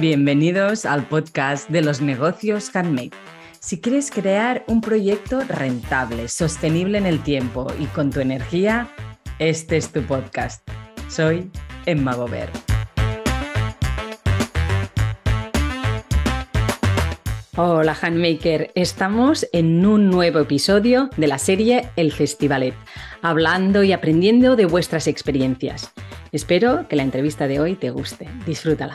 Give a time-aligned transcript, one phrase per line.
[0.00, 3.10] Bienvenidos al podcast de los negocios handmade.
[3.58, 8.88] Si quieres crear un proyecto rentable, sostenible en el tiempo y con tu energía,
[9.38, 10.66] este es tu podcast.
[11.10, 11.50] Soy
[11.84, 12.48] Emma Gober.
[17.58, 22.74] Hola Handmaker, estamos en un nuevo episodio de la serie El Festivalet,
[23.20, 25.92] hablando y aprendiendo de vuestras experiencias.
[26.32, 28.30] Espero que la entrevista de hoy te guste.
[28.46, 28.94] Disfrútala.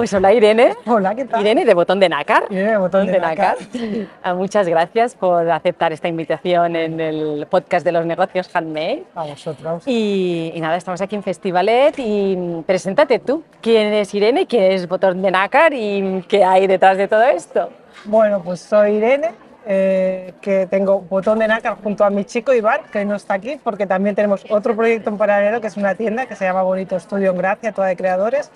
[0.00, 0.72] Pues hola Irene.
[0.86, 1.42] Hola, ¿qué tal?
[1.42, 2.44] Irene de Botón de Nácar.
[2.48, 3.58] Irene de Botón de, Nácar.
[4.22, 9.04] Ah, Muchas gracias por aceptar esta invitación en el podcast de los negocios handmade.
[9.14, 9.82] A vosotros.
[9.84, 13.44] Y, y nada, estamos aquí en Festivalet y preséntate tú.
[13.60, 14.46] ¿Quién es Irene?
[14.46, 15.74] ¿Qué es Botón de Nácar?
[15.74, 17.68] ¿Y qué hay detrás de todo esto?
[18.06, 19.32] Bueno, pues soy Irene,
[19.66, 23.34] eh, que tengo Botón de Nácar junto a mi chico Iván, que hoy no está
[23.34, 26.62] aquí, porque también tenemos otro proyecto en paralelo, que es una tienda que se llama
[26.62, 28.50] Bonito Estudio en Gracia, toda de creadores.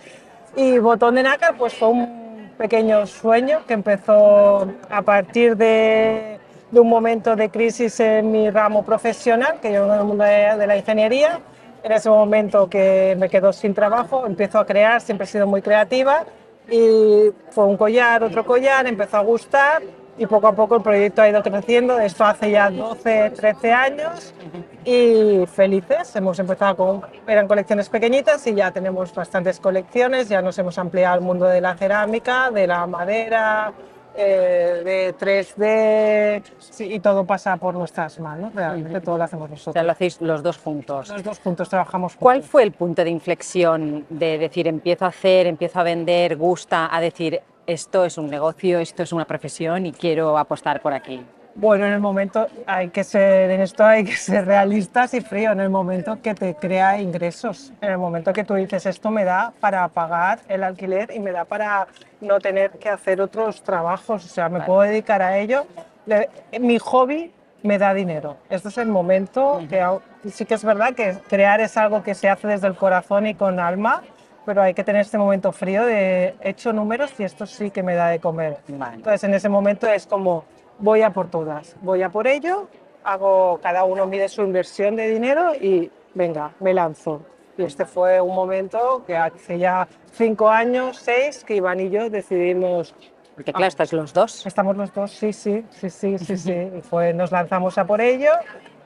[0.57, 6.39] Y Botón de Nácar pues fue un pequeño sueño que empezó a partir de,
[6.71, 10.57] de un momento de crisis en mi ramo profesional, que yo en el mundo de,
[10.57, 11.41] de la ingeniería.
[11.83, 15.61] En ese momento que me quedo sin trabajo, empiezo a crear, siempre he sido muy
[15.61, 16.25] creativa
[16.71, 19.83] y fue un collar, otro collar, empezó a gustar
[20.17, 21.99] y poco a poco el proyecto ha ido creciendo.
[21.99, 24.35] Esto hace ya 12, 13 años
[24.85, 26.15] y felices.
[26.17, 30.29] Hemos empezado con, eran colecciones pequeñitas y ya tenemos bastantes colecciones.
[30.29, 33.73] Ya nos hemos ampliado al mundo de la cerámica, de la madera,
[34.17, 38.55] eh, de 3D sí, y todo pasa por nuestras manos.
[38.55, 39.73] Realmente todo lo hacemos O nosotros.
[39.73, 41.09] sea, lo hacéis los dos juntos.
[41.09, 42.23] Los dos juntos trabajamos juntos.
[42.23, 46.95] ¿Cuál fue el punto de inflexión de decir empiezo a hacer, empiezo a vender, gusta,
[46.95, 51.25] a decir esto es un negocio, esto es una profesión y quiero apostar por aquí?
[51.57, 55.53] Bueno, en el momento hay que ser, en esto hay que ser realistas y frío,
[55.53, 59.23] en el momento que te crea ingresos, en el momento que tú dices esto me
[59.25, 61.87] da para pagar el alquiler y me da para
[62.21, 64.67] no tener que hacer otros trabajos, o sea, me Vale.
[64.67, 65.65] puedo dedicar a ello.
[66.61, 67.33] Mi hobby
[67.63, 68.37] me da dinero.
[68.51, 72.15] Este es el momento que au- sí que es verdad que crear es algo que
[72.17, 74.03] se hace desde el corazón y con alma,
[74.45, 77.83] pero hay que tener este momento frío de he hecho números y esto sí que
[77.83, 78.59] me da de comer.
[78.69, 78.97] Vale.
[78.97, 80.45] Entonces en ese momento es como
[80.79, 82.69] voy a por todas, voy a por ello,
[83.05, 87.23] hago, cada uno mide su inversión de dinero y venga, me lanzo.
[87.57, 92.11] Y este fue un momento que hace ya cinco años, seis, que Iván y yo
[92.11, 92.95] decidimos,
[93.37, 94.45] Porque claro, estáis los dos.
[94.45, 98.01] estamos los dos, sí, sí, sí, sí, sí, sí, y fue, nos lanzamos a por
[98.01, 98.33] ello.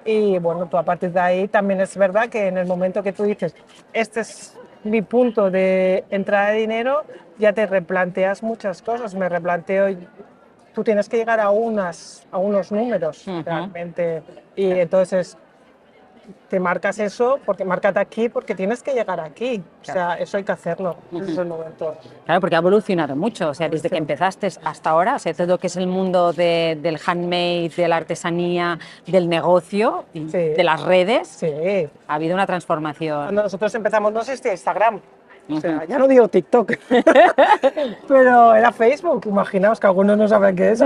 [0.04, 3.12] Y bueno, tú a partir de ahí también es verdad que en el momento que
[3.12, 3.54] tú dices,
[3.92, 7.04] este es mi punto de entrada de dinero,
[7.38, 9.14] ya te replanteas muchas cosas.
[9.14, 9.96] Me replanteo,
[10.74, 14.22] tú tienes que llegar a, unas, a unos números realmente.
[14.56, 15.36] Y entonces
[16.48, 19.62] te marcas eso, porque márcate aquí, porque tienes que llegar aquí.
[19.82, 20.96] O sea, eso hay que hacerlo.
[21.12, 21.96] Ese es el momento.
[22.24, 25.46] Claro, porque ha evolucionado mucho, o sea, desde que empezaste hasta ahora, o sea, todo
[25.46, 30.22] lo que es el mundo de- del handmade, de la artesanía, del negocio, Sí.
[30.30, 31.46] de las redes, Sí,
[32.06, 33.24] ha habido una transformación.
[33.24, 35.00] Cuando nosotros empezamos no existía Instagram.
[35.50, 36.72] O sea, ya no digo TikTok,
[38.08, 39.26] pero era Facebook.
[39.26, 40.80] Imaginaos que algunos no saben qué es.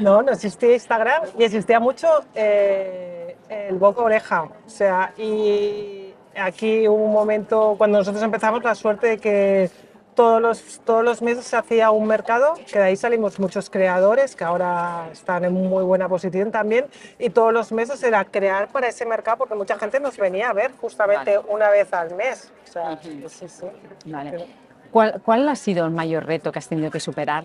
[0.00, 4.42] No, no existía Instagram y existía mucho eh, el boca oreja.
[4.42, 9.70] O sea, y aquí hubo un momento, cuando nosotros empezamos, la suerte de que
[10.18, 14.34] todos los, todos los meses se hacía un mercado, que de ahí salimos muchos creadores
[14.34, 16.86] que ahora están en muy buena posición también,
[17.20, 20.52] y todos los meses era crear para ese mercado, porque mucha gente nos venía a
[20.52, 22.50] ver justamente una vez al mes.
[22.68, 23.28] O sea, Ujú.
[23.28, 23.66] sí, sí.
[24.06, 24.44] Vale.
[24.90, 27.44] ¿Cuál, ¿Cuál ha sido el mayor reto que has tenido que superar?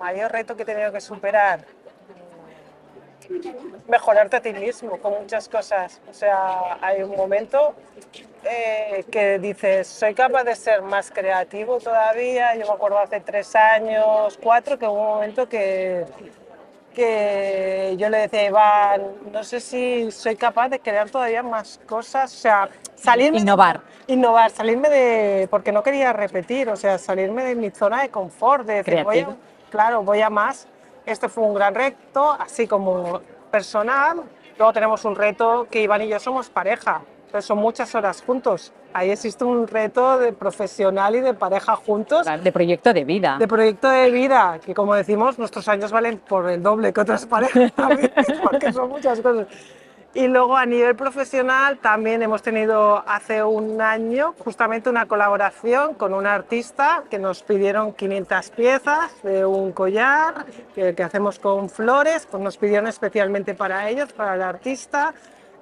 [0.00, 1.64] mayor reto que he tenido que superar,
[3.88, 6.00] mejorarte a ti mismo con muchas cosas.
[6.10, 7.76] O sea, hay un momento
[8.44, 12.54] eh, que dices, soy capaz de ser más creativo todavía.
[12.56, 16.04] Yo me acuerdo hace tres años, cuatro, que hubo un momento que,
[16.94, 21.80] que yo le decía a Iván, no sé si soy capaz de crear todavía más
[21.86, 23.38] cosas, o sea, salirme...
[23.38, 23.80] Innovar.
[24.06, 28.66] innovar, salirme de, porque no quería repetir, o sea, salirme de mi zona de confort,
[28.66, 29.36] de decir, voy a,
[29.70, 30.68] claro, voy a más.
[31.04, 33.20] Este fue un gran reto, así como
[33.50, 34.22] personal.
[34.56, 37.02] Luego tenemos un reto que Iván y yo somos pareja,
[37.34, 38.72] entonces son muchas horas juntos.
[38.92, 43.38] Ahí existe un reto de profesional y de pareja juntos, De proyecto de vida.
[43.40, 47.26] de proyecto de vida, que como decimos, nuestros años valen por el doble que otras
[47.26, 47.72] parejas,
[48.48, 49.48] porque son muchas cosas.
[50.14, 56.14] Y luego a nivel profesional también hemos tenido hace un año justamente una colaboración con
[56.14, 62.28] un artista que nos pidieron 500 piezas de un collar que, que hacemos con flores,
[62.30, 65.12] pues nos pidieron especialmente para ellos, para el artista.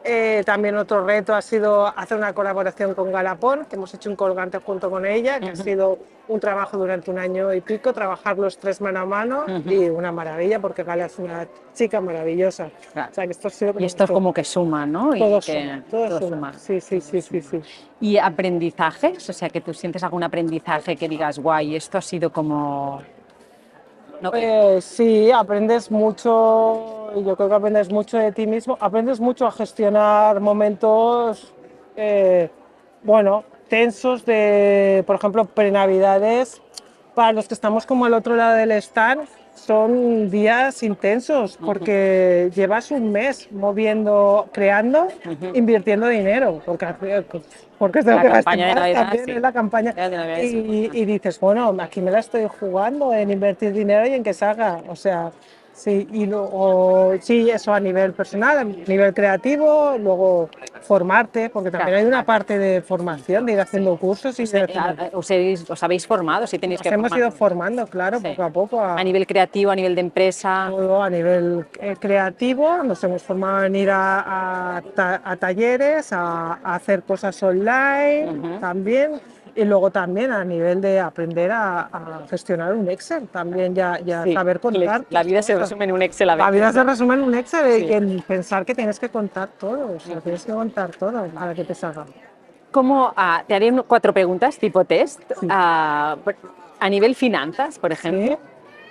[0.05, 4.17] Eh, también otro reto ha sido hacer una colaboración con Galapón, que hemos hecho un
[4.17, 8.39] colgante junto con ella, que ha sido un trabajo durante un año y pico, trabajar
[8.39, 12.71] los tres mano a mano y una maravilla, porque Gala es una chica maravillosa.
[12.93, 13.11] Claro.
[13.11, 15.15] O sea, que esto ha sido Y esto es como que suma, ¿no?
[15.15, 16.37] Y todo que suma, todo todo suma.
[16.37, 16.53] suma.
[16.55, 17.61] Sí, sí, sí, sí, sí.
[18.01, 19.29] ¿Y aprendizajes?
[19.29, 23.03] O sea, que tú sientes algún aprendizaje que digas, guay, esto ha sido como...
[24.35, 29.53] Eh, sí, aprendes mucho, yo creo que aprendes mucho de ti mismo, aprendes mucho a
[29.53, 31.53] gestionar momentos,
[31.97, 32.49] eh,
[33.03, 36.61] bueno, tensos de, por ejemplo, prenavidades.
[37.15, 42.91] Para los que estamos como al otro lado del stand, son días intensos porque llevas
[42.91, 45.09] un mes moviendo, creando,
[45.55, 46.87] invirtiendo dinero, porque,
[47.79, 49.31] porque es de lo La que campaña de Navidad, también, sí.
[49.33, 49.93] es la campaña.
[49.93, 54.23] Navidad, Y, y dices, bueno, aquí me la estoy jugando en invertir dinero y en
[54.23, 54.83] que salga.
[54.89, 55.31] O sea,
[55.73, 60.49] sí, y luego, sí, eso a nivel personal, a nivel creativo, luego
[60.83, 62.01] formarte, porque también Claro.
[62.03, 65.31] hay una parte de formación, de ir haciendo cursos y de Eh, a- os,
[65.83, 67.19] habéis, formado, si tenéis nos que hemos formar.
[67.19, 68.29] ido formando, claro, Sí.
[68.29, 68.81] poco a poco.
[68.81, 70.67] A, A nivel creativo, a nivel de empresa.
[70.71, 76.13] todo a nivel eh, creativo, nos hemos formado en ir a, a ta- a talleres,
[76.13, 79.21] a, hacer cosas online también,
[79.55, 84.25] y luego también a nivel de aprender a, a gestionar un Excel, también ya, ya
[84.25, 85.05] Sí, saber contar.
[85.11, 86.61] La vida se resume en un Excel a La veces.
[86.61, 87.87] vida se resume en un Excel Sí.
[87.87, 91.55] y en pensar que tienes que contar todo, o sea, tienes que contar todo para
[91.55, 92.07] que te salga.
[92.71, 95.21] ¿Cómo, ah, te haré cuatro preguntas tipo test.
[95.51, 96.37] Ah, por-
[96.81, 98.39] a nivel finanzas, por ejemplo, ¿Sí?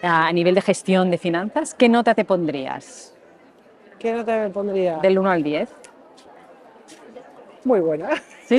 [0.03, 3.13] ah, a nivel de gestión de finanzas, ¿qué nota te pondrías?
[3.97, 4.97] ¿Qué nota me pondría?
[4.99, 5.69] Del 1 al 10.
[7.63, 8.09] Muy buena.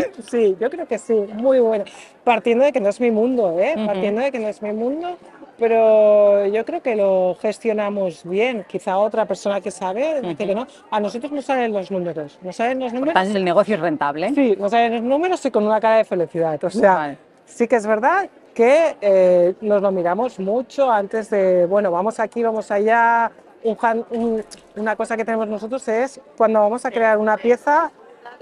[0.00, 0.04] ¿Sí?
[0.30, 1.84] Sí, yo creo que sí, muy buena.
[2.24, 3.74] Partiendo de que no es mi mundo, ¿eh?
[3.76, 3.86] Ujú.
[3.86, 5.16] Partiendo de que no es mi mundo,
[5.58, 8.64] pero yo creo que lo gestionamos bien.
[8.68, 10.66] Quizá otra persona que sabe dice que no.
[10.90, 12.38] A nosotros no salen los números.
[12.42, 13.10] No salen los números.
[13.14, 14.30] Entonces el negocio es rentable.
[14.34, 16.62] Sí, no salen los números y con una cara de felicidad.
[16.64, 17.18] O sea, Vale.
[17.44, 22.42] sí que es verdad que eh, nos lo miramos mucho antes de, bueno, vamos aquí,
[22.42, 23.30] vamos allá.
[23.64, 23.76] Un
[24.10, 24.44] un-
[24.74, 27.92] una cosa que tenemos nosotros es cuando vamos a crear una pieza,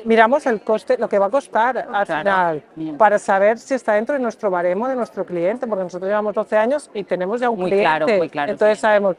[0.05, 2.21] miramos el coste, lo que va a costar al Claro.
[2.21, 2.97] final, Bien.
[2.99, 6.57] para saber si está dentro de nuestro baremo de nuestro cliente, porque nosotros llevamos 12
[6.57, 7.85] años y tenemos ya un Muy cliente.
[7.85, 8.83] claro, muy claro, Entonces sí.
[8.83, 9.17] sabemos,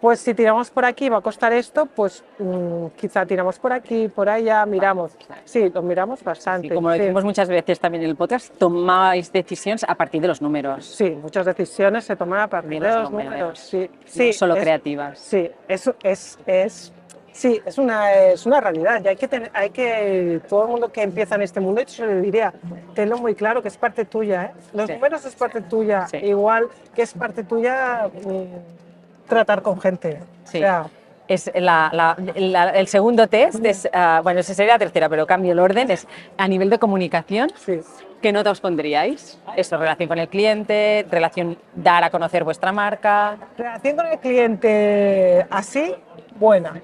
[0.00, 4.08] pues si tiramos por aquí va a costar esto, pues mm, quizá tiramos por aquí,
[4.08, 5.12] por allá, miramos.
[5.44, 6.66] Sí, lo miramos bastante.
[6.66, 7.00] Y como lo sí.
[7.02, 10.84] decimos muchas veces también en el podcast, tomáis decisiones a partir de los números.
[10.86, 13.30] Sí, muchas decisiones se toman a partir De de los números.
[13.32, 13.58] números.
[13.60, 15.18] Sí, no sí, solo es- creativas.
[15.20, 16.92] Sí, eso es, es,
[17.32, 19.02] sí, es una, es una realidad.
[19.04, 22.06] Y hay que tener, hay que, todo el mundo que empieza en este mundo, yo
[22.06, 22.52] le diría,
[22.94, 24.44] tenlo muy claro que es parte tuya.
[24.44, 24.50] ¿eh?
[24.72, 24.92] Los Sí.
[24.94, 26.18] números es parte tuya, Sí.
[26.18, 30.20] igual que es parte tuya mm, tratar con gente.
[30.44, 30.58] Sí.
[30.58, 30.86] O sea,
[31.28, 35.24] Es la- la- la- el segundo test es, ah, bueno, ese sería la tercera, pero
[35.26, 36.06] cambio el orden, es
[36.36, 37.80] a nivel de comunicación, sí.
[38.20, 39.38] ¿qué nota os pondríais?
[39.56, 43.36] Eso, relación con el cliente, relación dar a conocer vuestra marca.
[43.56, 45.94] Relación con el cliente así,
[46.34, 46.82] buena,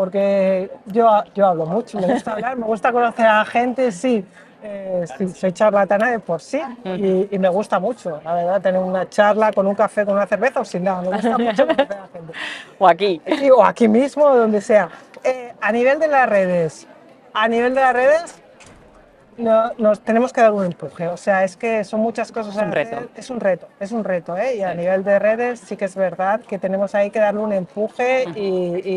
[0.00, 4.24] porque yo, yo hablo mucho, me gusta hablar, me gusta conocer a gente, sí,
[4.62, 8.80] eh, sí, soy charlatana de por sí y, y me gusta mucho, la verdad, tener
[8.80, 11.92] una charla con un café, con una cerveza o sin nada, me gusta mucho conocer
[11.98, 12.32] a gente.
[12.78, 13.20] O aquí.
[13.38, 14.88] Sí, o aquí mismo, o donde sea.
[15.22, 16.86] Eh, a nivel de las redes,
[17.34, 18.34] a nivel de las redes,
[19.36, 21.08] no- nos tenemos que dar un empuje.
[21.08, 22.56] O sea, es que son muchas cosas.
[22.56, 22.96] Es un reto.
[22.96, 24.34] hacer, Es un reto, es un reto.
[24.38, 24.56] ¿eh?
[24.56, 27.52] Y a nivel de redes sí que es verdad que tenemos ahí que darle un
[27.52, 28.40] empuje y,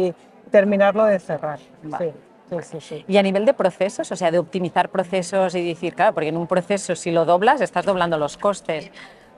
[0.07, 0.13] y
[0.53, 1.57] terminarlo de cerrar.
[1.81, 2.13] Vale.
[2.47, 3.05] Sí, sí, sí, sí.
[3.07, 6.37] Y a nivel de procesos, o sea, de optimizar procesos y decir, claro, porque en
[6.37, 8.91] un proceso si lo doblas, estás doblando los costes.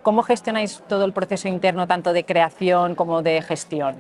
[0.04, 3.96] ¿Cómo gestionáis todo el proceso interno, tanto de creación como de gestión?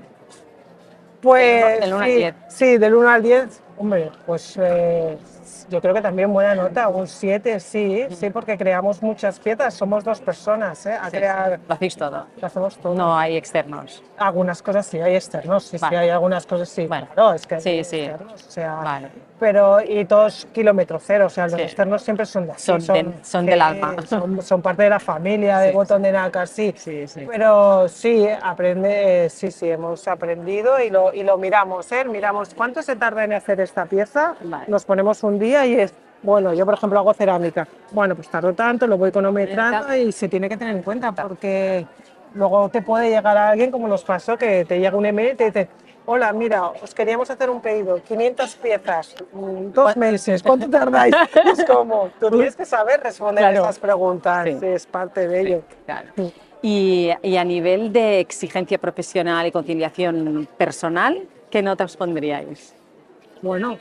[1.21, 2.35] Pues Del uno al sí, diez.
[2.49, 5.17] sí, del 1 al 10, hombre, pues eh,
[5.69, 10.03] yo creo que también buena nota, un 7, sí, sí, porque creamos muchas piezas, somos
[10.03, 10.93] dos personas, ¿eh?
[10.93, 12.27] A Sí, crear, Lo hacéis todo.
[12.39, 12.93] lo hacemos todo.
[12.95, 14.03] No hay externos.
[14.17, 15.95] Algunas cosas sí, hay externos, sí, Vale.
[15.95, 17.99] sí, hay algunas cosas sí, Bueno, claro, es que hay sí, sí.
[18.01, 19.09] externos, o sea, Vale.
[19.39, 21.61] pero y todos kilómetro cero, o sea, los Sí.
[21.61, 23.95] externos siempre son de aquí, Son de- son del alma.
[24.07, 26.73] Son, son parte de la familia, de Sí, Botón de Nácar, sí.
[26.77, 27.25] Sí, sí.
[27.29, 32.05] Pero sí, aprende, eh, sí, sí, hemos aprendido y lo, y lo miramos, ¿eh?
[32.05, 34.65] Miramos cuánto se tarda en hacer esta pieza, Vale.
[34.67, 38.53] nos ponemos un día y es, bueno, yo por ejemplo hago cerámica, bueno, pues tardo
[38.53, 41.85] tanto, lo voy cronometrando y se tiene que tener en cuenta porque
[42.33, 45.35] luego te puede llegar a alguien como nos pasó, que te llega un email y
[45.35, 45.69] te dice,
[46.07, 51.15] hola, mira, os queríamos hacer un pedido, 500 piezas, mm, dos meses, ¿cuánto tardáis?
[51.51, 53.63] es como, tú tienes que saber responder Claro.
[53.63, 54.57] esas preguntas, Sí.
[54.59, 55.61] sí, es parte de ello.
[55.85, 56.09] Claro.
[56.61, 61.21] Y, y a nivel de exigencia profesional y conciliación personal,
[61.51, 62.73] ¿qué nota os pondríais?
[63.41, 63.77] Bueno,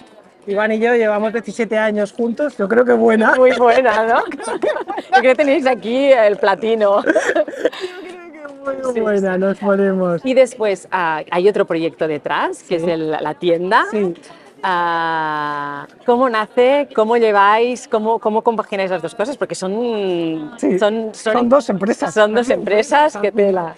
[0.46, 3.34] Iván y yo llevamos 17 años juntos, yo creo que buena.
[3.34, 4.24] Muy buena, ¿no?
[5.14, 7.02] Yo creo que tenéis aquí el platino.
[8.64, 10.20] Muy buena, nos ponemos.
[10.24, 13.84] Y después ah, hay otro proyecto detrás, que es el- la tienda.
[13.90, 14.14] Sí.
[14.62, 16.88] Ah, ¿Cómo nace?
[16.94, 17.86] ¿Cómo lleváis?
[17.86, 19.36] ¿Cómo, cómo compagináis las dos cosas?
[19.36, 22.14] Porque son, Sí, son, son dos empresas.
[22.14, 23.74] Son dos empresas que tela.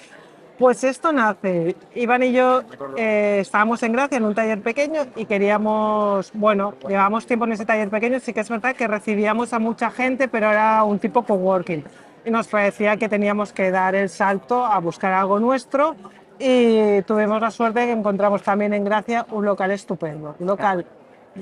[0.59, 1.77] Pues esto nace.
[1.95, 2.63] Iván y yo
[2.97, 7.67] eh, estábamos en Gracia en un taller pequeño y queríamos, bueno, llevábamos tiempo en ese
[7.67, 11.23] taller pequeño, sí que es verdad que recibíamos a mucha gente, pero era un tipo
[11.23, 11.85] coworking.
[12.25, 15.95] Y nos parecía que teníamos que dar el salto a buscar algo nuestro
[16.39, 20.37] y tuvimos la suerte que encontramos también en Gracia un local estupendo.
[20.39, 20.87] Un local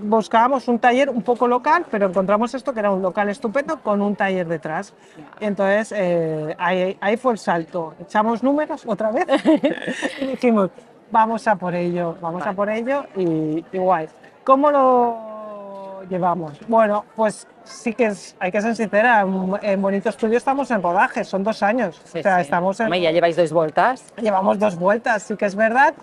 [0.03, 4.03] buscábamos un taller un poco local, pero encontramos esto que era un local estupendo con
[4.03, 4.95] un taller detrás.
[5.41, 7.95] Entonces eh, ahí, ahí fue el salto.
[8.01, 9.27] Echamos números otra vez
[10.21, 10.71] y dijimos,
[11.11, 14.09] vamos a por ello, vamos a por ello y, y guay.
[14.45, 16.59] ¿Cómo lo llevamos?
[16.69, 19.27] Bueno, pues sí que es, hay que ser sincera,
[19.63, 22.01] en, Bonito Estudio estamos en rodaje, son dos años.
[22.05, 22.43] Sí, o sea, sí.
[22.43, 24.13] estamos en, ya lleváis dos vueltas.
[24.21, 25.95] Llevamos dos vueltas, sí que es verdad.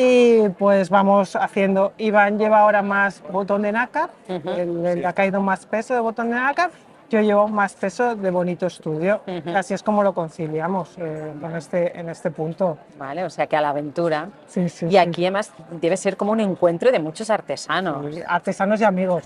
[0.00, 1.92] Y pues vamos haciendo.
[1.98, 4.48] Iván lleva ahora más botón de nácar, Ujú.
[4.50, 6.70] él, él ha caído más peso de botón de nácar.
[7.10, 9.22] Yo llevo más peso de bonito estudio.
[9.56, 12.78] Así es como lo conciliamos eh, en, este, en este punto.
[12.98, 14.28] Vale, o sea que a la aventura.
[14.46, 14.98] Sí, sí, Y sí.
[14.98, 15.50] aquí además
[15.80, 18.04] debe ser como un encuentro de muchos artesanos.
[18.28, 19.24] Artesanos y amigos.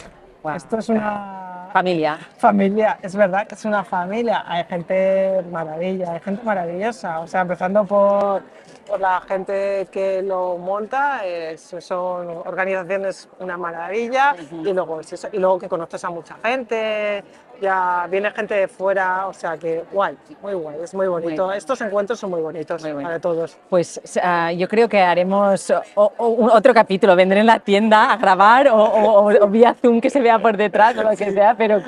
[0.56, 2.18] Esto es una Familia.
[2.36, 4.44] familia, es verdad que es una familia.
[4.46, 7.18] Hay gente maravilla, hay gente maravillosa.
[7.20, 8.42] O sea, empezando por,
[8.86, 14.34] por la gente que lo monta, es- son organizaciones una maravilla.
[14.50, 17.22] Y luego es eso, y luego que conoces a mucha gente,
[17.60, 21.46] ya viene gente de fuera, o sea que guay, muy guay, es muy bonito.
[21.46, 23.08] Muy- Estos encuentros son muy bonitos Muy bueno.
[23.08, 23.56] para todos.
[23.70, 27.14] Pues ah, yo creo que haremos o- o otro capítulo.
[27.14, 30.96] Vendré en la tienda a grabar o, o- vía Zoom que se vea por detrás
[30.98, 31.80] o lo que sea, pero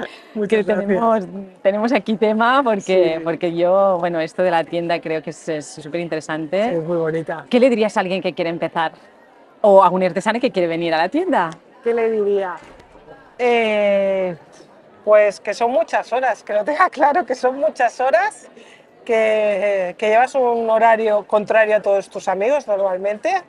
[0.49, 1.25] que tenemos,
[1.63, 3.25] tenemos aquí tema porque, Sí.
[3.25, 6.71] porque yo, bueno, esto de la tienda creo que es súper interesante.
[6.71, 7.47] Sí, muy bonita.
[7.51, 8.93] ¿Qué le dirías a alguien que quiere empezar?
[9.61, 11.51] O a un artesano que quiere venir a la tienda.
[11.83, 12.57] ¿Qué le diría?
[13.39, 14.37] Eh,
[15.05, 18.49] pues que son muchas horas, que lo tenga claro que son muchas horas,
[19.05, 23.43] que, que llevas un horario contrario a todos tus amigos normalmente,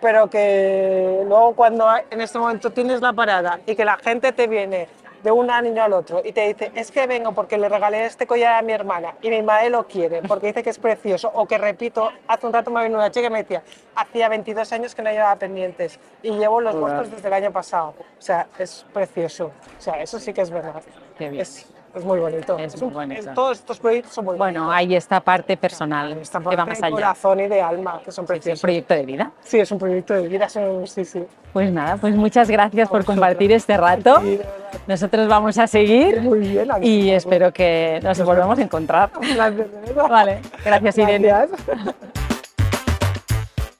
[0.00, 4.46] pero que luego cuando en este momento tienes la parada y que la gente te
[4.46, 4.88] viene
[5.22, 8.26] de un año al otro y te dice, es que vengo porque le regalé este
[8.26, 11.46] collar a mi hermana y mi madre lo quiere porque dice que es precioso, o
[11.46, 13.62] que repito, hace un rato me vino una chica y me decía,
[13.94, 17.94] hacía 22 años que no llevaba pendientes y llevo los vuestros desde el año pasado.
[18.18, 19.52] O sea, es precioso.
[19.78, 20.82] O sea, eso sí que es verdad.
[21.18, 21.42] Qué bien.
[21.42, 22.58] Es, es muy bonito.
[22.58, 23.20] Es muy bonito.
[23.30, 24.76] es- todos estos proyectos son muy Bueno, bonitos.
[24.78, 26.94] hay esta parte personal Esta que va más de allá.
[26.94, 28.60] corazón y de alma, que son Sí, sí, un preciosos.
[28.62, 29.30] proyecto de vida.
[29.42, 31.24] Sí, es un proyecto de vida, sí, sí.
[31.52, 34.18] Pues nada, pues muchas gracias por compartir este rato.
[34.20, 34.40] De
[34.86, 36.68] Nosotros vamos a seguir muy bien.
[36.80, 39.10] y espero que nos volvamos a encontrar.
[39.20, 39.92] Gracias, de.
[39.94, 41.28] Vale, gracias Irene.
[41.28, 41.60] Gracias.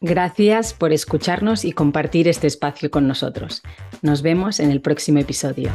[0.04, 3.62] Gracias por escucharnos y compartir este espacio con nosotros.
[4.02, 5.70] Nos vemos en el próximo episodio.